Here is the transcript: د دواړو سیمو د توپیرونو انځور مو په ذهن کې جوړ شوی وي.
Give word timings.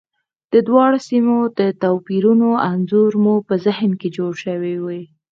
د 0.53 0.55
دواړو 0.67 0.97
سیمو 1.09 1.37
د 1.59 1.61
توپیرونو 1.83 2.49
انځور 2.71 3.11
مو 3.23 3.35
په 3.47 3.53
ذهن 3.65 3.91
کې 3.99 4.07
جوړ 4.17 4.33
شوی 4.43 4.75
وي. 4.83 5.01